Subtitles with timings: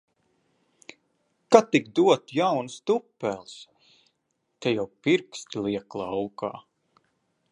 [1.51, 3.55] Ka tik dotu jaunas tupeles!
[4.59, 6.51] Te jau pirksti liek laukā.